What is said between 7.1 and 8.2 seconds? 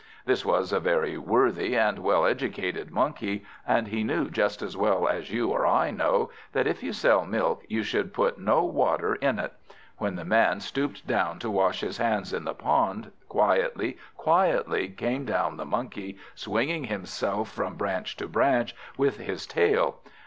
milk, you should